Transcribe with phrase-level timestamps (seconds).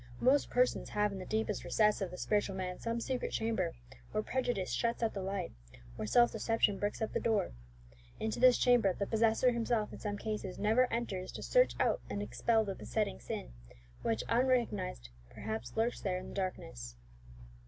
[0.19, 3.75] Most persons have in the deepest recess of the spiritual man some secret chamber,
[4.11, 5.51] where prejudice shuts out the light,
[5.95, 7.51] where self deception bricks up the door.
[8.19, 12.19] Into this chamber the possessor himself in some cases never enters to search out and
[12.23, 13.53] expel the besetting sin,
[14.01, 16.95] which, unrecognized, perhaps lurks there in the darkness."